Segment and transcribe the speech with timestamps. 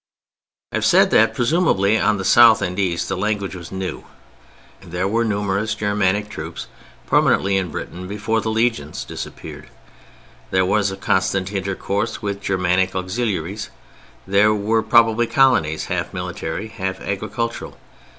[0.71, 4.03] I have said that presumably on the South and East the language was new.
[4.81, 6.65] There were numerous Germanic troops
[7.05, 9.69] permanently in Britain before the legions disappeared,
[10.49, 13.69] there was a constant intercourse with Germanic auxiliaries:
[14.25, 17.77] there were probably colonies, half military, half agricultural.